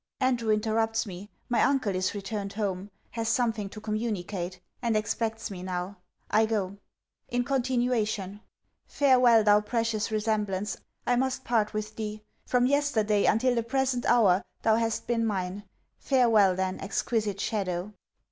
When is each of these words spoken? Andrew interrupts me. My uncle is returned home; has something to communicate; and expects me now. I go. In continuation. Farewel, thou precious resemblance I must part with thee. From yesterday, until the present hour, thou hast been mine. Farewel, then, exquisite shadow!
Andrew 0.19 0.49
interrupts 0.49 1.05
me. 1.05 1.29
My 1.47 1.61
uncle 1.61 1.93
is 1.95 2.15
returned 2.15 2.53
home; 2.53 2.89
has 3.11 3.29
something 3.29 3.69
to 3.69 3.79
communicate; 3.79 4.59
and 4.81 4.97
expects 4.97 5.51
me 5.51 5.61
now. 5.61 5.97
I 6.31 6.47
go. 6.47 6.77
In 7.29 7.43
continuation. 7.43 8.41
Farewel, 8.87 9.43
thou 9.43 9.61
precious 9.61 10.09
resemblance 10.11 10.75
I 11.05 11.17
must 11.17 11.43
part 11.43 11.75
with 11.75 11.97
thee. 11.97 12.23
From 12.47 12.65
yesterday, 12.65 13.25
until 13.25 13.53
the 13.53 13.61
present 13.61 14.07
hour, 14.07 14.43
thou 14.63 14.77
hast 14.77 15.05
been 15.05 15.23
mine. 15.23 15.65
Farewel, 15.99 16.55
then, 16.55 16.79
exquisite 16.79 17.39
shadow! 17.39 17.93